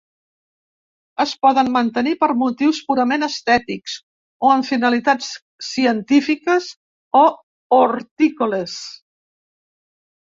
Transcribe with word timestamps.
Es 1.23 1.33
poden 1.45 1.67
mantenir 1.75 2.13
per 2.23 2.29
motius 2.39 2.79
purament 2.87 3.27
estètics 3.27 3.97
o 4.49 4.53
amb 4.55 4.69
finalitats 4.71 5.29
científiques 5.69 6.71
o 7.21 7.25
hortícoles. 7.81 8.79